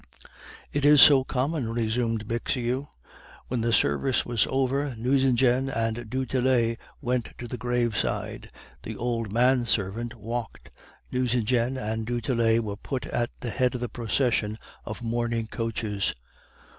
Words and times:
"It 0.73 0.83
is 0.83 0.99
so 0.99 1.23
common!" 1.23 1.71
resumed 1.71 2.27
Bixiou. 2.27 2.87
"When 3.49 3.61
the 3.61 3.71
service 3.71 4.25
was 4.25 4.47
over 4.49 4.95
Nucingen 4.97 5.69
and 5.69 6.09
du 6.09 6.25
Tillet 6.25 6.79
went 7.01 7.29
to 7.37 7.47
the 7.47 7.55
graveside. 7.59 8.49
The 8.81 8.97
old 8.97 9.31
man 9.31 9.65
servant 9.67 10.15
walked; 10.15 10.71
Nucingen 11.11 11.77
and 11.77 12.07
du 12.07 12.19
Tillet 12.19 12.63
were 12.63 12.77
put 12.77 13.05
at 13.05 13.29
the 13.41 13.51
head 13.51 13.75
of 13.75 13.81
the 13.81 13.89
procession 13.89 14.57
of 14.85 15.03
mourning 15.03 15.45
coaches. 15.45 16.15